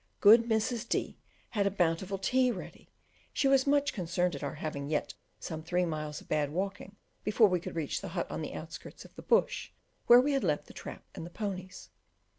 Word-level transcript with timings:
Good 0.19 0.45
Mrs. 0.45 0.89
D 0.89 1.19
had 1.51 1.67
a 1.67 1.69
bountiful 1.69 2.17
tea 2.17 2.49
ready; 2.49 2.89
she 3.33 3.47
was 3.47 3.67
much 3.67 3.93
concerned 3.93 4.33
at 4.33 4.43
our 4.43 4.55
having 4.55 4.89
yet 4.89 5.13
some 5.39 5.61
three 5.61 5.85
miles 5.85 6.19
of 6.21 6.27
bad 6.27 6.49
walking 6.49 6.95
before 7.23 7.47
we 7.47 7.59
could 7.59 7.75
reach 7.75 8.01
the 8.01 8.07
hut 8.17 8.25
on 8.31 8.41
the 8.41 8.55
outskirts 8.55 9.05
of 9.05 9.13
the 9.15 9.21
bush, 9.21 9.69
where 10.07 10.19
we 10.19 10.31
had 10.33 10.43
left 10.43 10.65
the 10.65 10.73
trap 10.73 11.03
and 11.13 11.23
the 11.23 11.29
ponies. 11.29 11.91